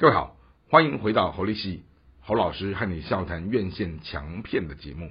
[0.00, 0.34] 各位好，
[0.70, 1.82] 欢迎回到侯立系
[2.22, 5.10] 侯老师和你笑谈院线强片的节目。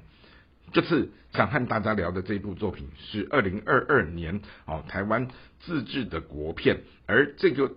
[0.74, 5.28] 这次想和大家聊的这部作品是二零二二年哦台湾
[5.60, 7.72] 自制的国片，而这个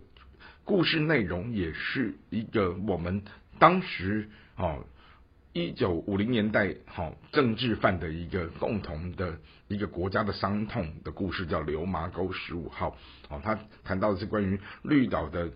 [0.64, 3.22] 故事内容也是一个我们
[3.58, 4.86] 当时哦
[5.52, 9.38] 一九五零年代好政治犯的一个共同的
[9.68, 12.90] 一个国家的伤痛的故事，叫《流麻沟十五号》
[13.28, 15.50] 哦，他谈到的是关于绿岛的。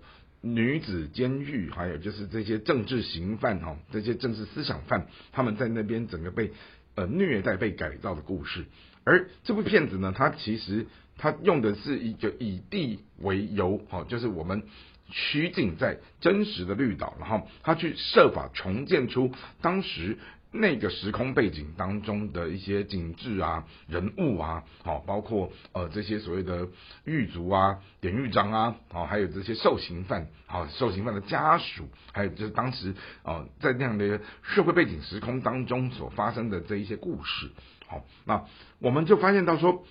[0.55, 6.53] 女子监狱，还有就是这些政治刑犯哈，这些政治思想犯，他们在那边整个被
[6.95, 8.65] 呃虐待、被改造的故事。
[9.05, 10.87] 而这部片子呢，它其实
[11.19, 14.63] 它用的是一个以地为由，哈，就是我们
[15.11, 20.19] 取景在真实的绿岛，然后他去设法重建出当时。
[20.53, 26.69] 那个时空背景当中的一些景致啊、人物啊，好，包括呃这些所谓的
[27.05, 37.51] 狱卒啊、典狱长啊，好，还有这些受刑犯，好，受刑犯的家属，还有就是当时哦在那样的社会背景时空当中所发生的这一些故事，
[37.87, 38.45] 好，那
[38.79, 39.85] 我们就发现到说，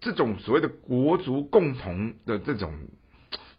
[0.00, 2.72] 这种所谓的国族共同的这种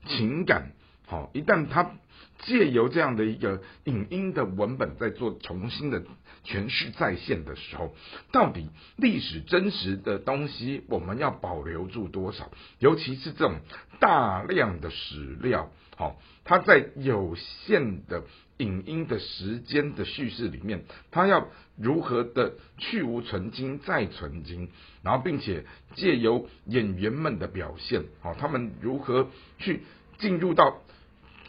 [0.06, 0.72] 情感，
[1.06, 1.92] 好，一旦它。
[2.40, 6.04] 借由这样的一个影音的文本，在做重新的
[6.46, 7.96] 诠释再现的时候，
[8.32, 12.52] 到底历史真实的东西，我们要保留住多少？
[12.80, 13.56] 尤其是这种
[14.00, 18.24] 大量的史料，好，它在有限的
[18.58, 24.70] 影音的时间的叙事里面，它要如何的去无存精再存精，
[25.02, 25.64] 然后并且
[25.96, 29.30] 借由演员们的表现，好，他们如何
[29.60, 29.84] 去
[30.18, 30.82] 进入到。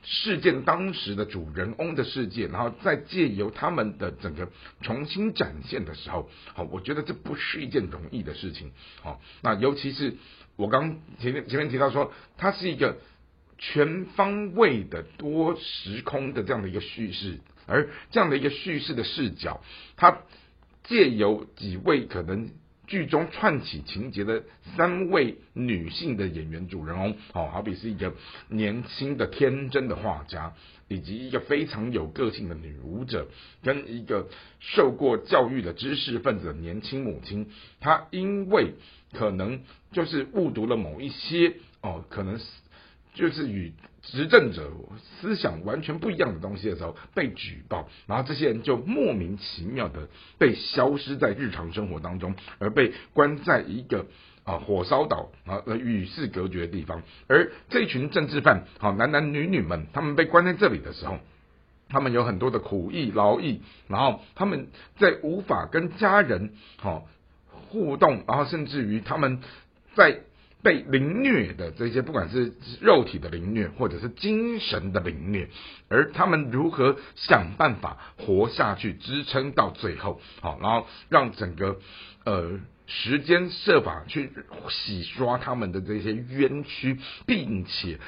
[0.05, 4.49] 事件当时的主人翁的世界，然后再借由他们的整个
[4.83, 8.73] 重新展现的时候，好，我觉得这不是一件容易的事情。
[9.03, 10.17] 好，那尤其是
[10.57, 12.99] 我刚前面前面提到说，它是一个
[13.57, 19.63] 全方位的多时空的这样的一个叙事，而这样的一个叙事的视角，
[19.97, 20.19] 它
[20.85, 22.51] 借由几位可能。
[22.87, 24.43] 剧中串起情节的
[24.77, 28.15] 三位女性的演员主人翁，哦，好比是一个
[28.49, 30.55] 年轻的天真的画家，
[30.89, 33.29] 以及一个非常有个性的女舞者，
[33.63, 34.29] 跟一个
[34.61, 37.51] 受过教育的知识分子年轻母亲。
[37.81, 38.75] 她因为
[39.13, 39.61] 可能
[39.93, 42.45] 就是误读了某一些哦，可能是
[43.15, 43.73] 就是与。
[44.07, 44.71] 执政者
[45.21, 54.07] 思想完全不一样的东西的时候被举报，然后这些人就莫名其妙的被消失在日常生活当中，而被关在一个
[54.45, 57.03] 啊火烧岛啊与世隔绝的地方。
[57.29, 61.19] 而这群政治犯，好男男女女们，他们被关在这里的时候，
[61.89, 67.07] 他们有很多的苦役劳役，然后他们在无法跟家人好
[67.71, 69.41] 互动，然后甚至于他们
[69.95, 70.21] 在。
[70.65, 75.49] 被凌虐的这些，不管是肉体的凌虐，或者是精神的凌虐，
[75.89, 81.79] 而他们如何想办法活下去，支撑到最后，好，然后让整个
[82.25, 84.31] 呃时间设法去
[84.71, 87.99] 洗刷他们的这些冤屈，并且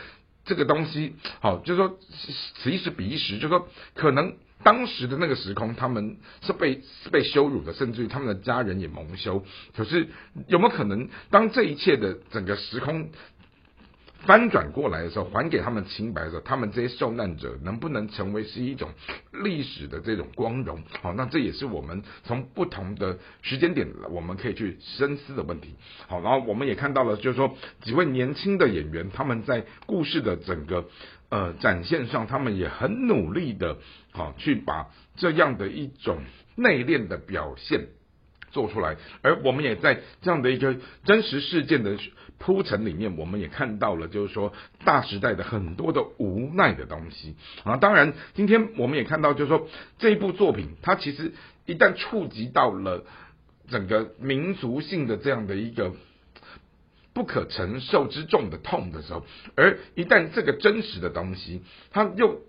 [0.47, 1.99] 这个东西，好，就是说
[2.62, 4.34] 此一时彼一时，就是说可能。
[4.62, 9.45] 当时的那个时空，他们是被是被羞辱的，甚至于他们的家人也蒙羞。
[9.77, 10.09] 可是
[10.49, 13.11] 有没有可能，当这一切的整个时空
[14.25, 18.91] 翻转过来的时候，还给他们清白的时候，他们这些受难者能不能成为是一种
[19.32, 20.82] 历史的这种光荣？
[21.03, 25.75] 好，那这也是我们从不同的时间点，我们可以去深思的问题。
[26.09, 30.88] 好，然后我们也看到了，就是说几位年轻的演员，他们在故事的整个。
[31.28, 33.78] 呃，展现上他们也很努力的，
[34.12, 36.19] 好去把这样的一种
[36.55, 37.88] 内敛的表现
[38.56, 40.75] 做出来，而我们也在这样的一个
[41.05, 41.99] 真实事件的
[42.39, 44.55] 铺陈里面，我们也看到了，就是说
[44.87, 47.77] 大时代的很多的无奈的东西啊。
[47.77, 49.69] 当然，今天我们也看到，就是说
[49.99, 51.34] 这一部作品，它其实
[51.67, 53.05] 一旦触及到了
[53.69, 55.93] 整个民族性的这样的一个。
[57.17, 59.25] 不可承受之重的痛的时候，
[59.55, 62.43] 而一旦这个真实的东西，它又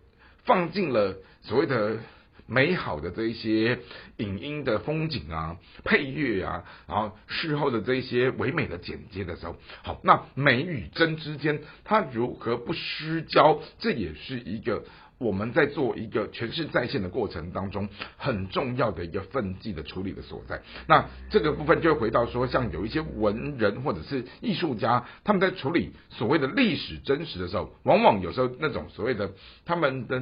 [0.43, 1.99] 放进了所谓的
[2.47, 3.79] 美好的这一些
[4.17, 13.59] 影音的风景啊、配乐啊，然后事后的这一些唯美的剪接的时候，好，那美与真之间，它如何不失焦？
[13.79, 14.83] 这也是一个。
[15.19, 20.61] 我们在做一个诠释在线的过程当中，很重要的一个分际的处理的所在。
[20.87, 29.31] 那这个部分就回到说，像有一些文人或者是艺术家，他们在处理所谓的历史真实的时候，往往有时候那种所谓的
[29.65, 30.21] 他们的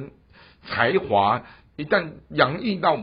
[0.64, 1.42] 才华
[1.76, 2.98] 一旦洋溢到。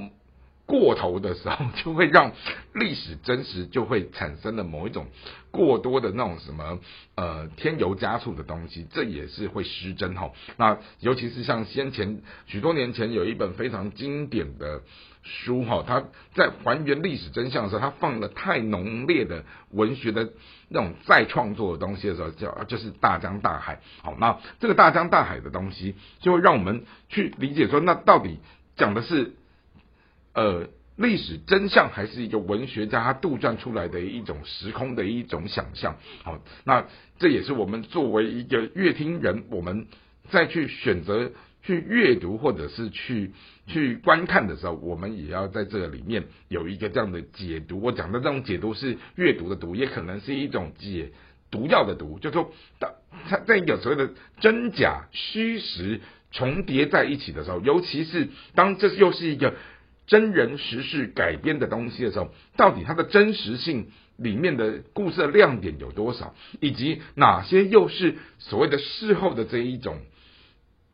[0.65, 2.31] 过头的时候，就会让
[2.73, 5.07] 历史真实就会产生了某一种
[5.51, 6.79] 过多的那种什么
[7.15, 10.31] 呃添油加醋的东西，这也是会失真哈。
[10.55, 14.81] 那尤其是像先前许多年前有一本非常经典的
[15.21, 20.29] 书哈，它在还原历史真相的时候，它放了太浓烈的文学的
[20.69, 23.81] 那种再创作的东西的时候，叫就是大江大海。
[24.01, 28.39] 好，那这个大江大海的东西，就会让我们去理解说，那到底
[28.75, 29.33] 讲的是。
[30.35, 35.97] 呃，历史真相还是一个文学家他杜撰出来的一种时空的一种想象。
[36.23, 36.87] 好，那
[37.19, 39.85] 这也是我们作为一个乐听人，我们
[40.31, 41.31] 再去选择
[41.61, 43.31] 去阅读或者是去
[43.67, 47.79] 去观看的时候，我们也要在这个里面有一个这样的解读。
[47.79, 51.11] 我讲的这种解读是阅读的读，也可能是一种解
[51.51, 52.91] 毒药的毒，就说当
[53.29, 56.01] 它在有所谓的真假虚实
[56.33, 59.53] 重叠在一起的时候，尤其是当这又是一个。
[60.06, 63.88] 真人实事改编的东西的时候，到底它的真实性
[64.18, 70.00] 里面的故事的亮点有多少，以及哪些又是所谓的事后的这一种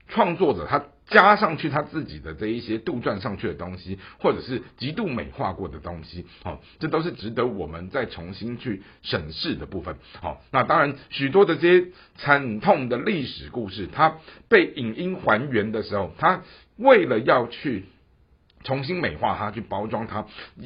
[0.09, 9.95] 创作者他加上去他自己的这一些杜撰上去的东西，或者是极度美化过的东西，好，这都是值得我们再重新去审视的部分。
[10.21, 14.17] 好，那当然许多的这些惨痛的历史故事，它
[14.47, 16.43] 被影音还原的时候，它
[16.77, 17.85] 为了要去。
[18.61, 20.25] 重新美化它，去包装它。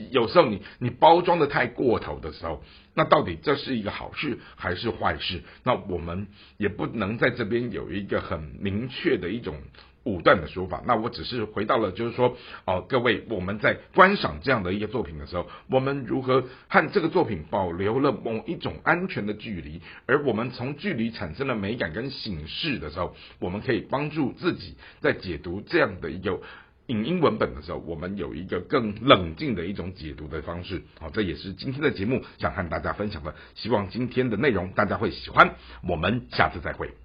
[0.10, 2.63] 有时候你你包装的太过头的时候，
[2.96, 5.44] 那到底这是一个好事还是坏事？
[5.63, 6.25] 那我们
[6.57, 9.57] 也不能在这边有一个很明确的一种
[10.04, 10.82] 武断的说法。
[10.86, 19.82] 那我只是回到了，就是说，哦，各位，我们在观赏这样的一个作品的时候，我们如何和这个作品保留了某一种安全的距离？
[20.06, 26.40] 而我们从距离产生了美感跟形式的时候，我们可以帮助自己在解读这样的一个。
[26.88, 30.84] 影音文本的时候，我们有一个更冷静的一种解读的方式。
[31.00, 33.34] 好，这也是今天的节目想和大家分享的。
[33.56, 35.56] 希望今天的内容大家会喜欢。
[35.88, 37.03] 我们下次再会。